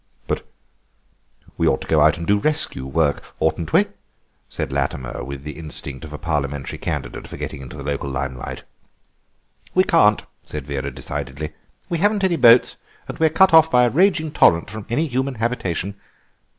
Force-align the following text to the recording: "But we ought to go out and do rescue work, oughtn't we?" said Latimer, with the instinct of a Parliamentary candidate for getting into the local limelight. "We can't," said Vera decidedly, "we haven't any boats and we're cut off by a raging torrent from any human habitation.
"But 0.25 0.47
we 1.59 1.67
ought 1.67 1.81
to 1.81 1.87
go 1.87 2.01
out 2.01 2.17
and 2.17 2.25
do 2.25 2.39
rescue 2.39 2.87
work, 2.87 3.35
oughtn't 3.39 3.71
we?" 3.71 3.85
said 4.49 4.71
Latimer, 4.71 5.23
with 5.23 5.43
the 5.43 5.51
instinct 5.59 6.03
of 6.03 6.11
a 6.11 6.17
Parliamentary 6.17 6.79
candidate 6.79 7.27
for 7.27 7.37
getting 7.37 7.61
into 7.61 7.77
the 7.77 7.83
local 7.83 8.09
limelight. 8.09 8.63
"We 9.75 9.83
can't," 9.83 10.23
said 10.43 10.65
Vera 10.65 10.89
decidedly, 10.89 11.53
"we 11.87 11.99
haven't 11.99 12.23
any 12.23 12.35
boats 12.35 12.77
and 13.07 13.19
we're 13.19 13.29
cut 13.29 13.53
off 13.53 13.69
by 13.69 13.83
a 13.83 13.91
raging 13.91 14.31
torrent 14.31 14.71
from 14.71 14.87
any 14.89 15.05
human 15.05 15.35
habitation. 15.35 15.93